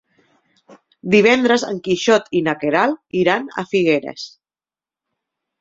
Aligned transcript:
Divendres 1.15 1.65
en 1.67 1.77
Quixot 1.87 2.33
i 2.39 2.43
na 2.47 2.57
Queralt 2.65 3.21
iran 3.25 3.49
a 3.65 3.69
Figueres. 3.75 4.29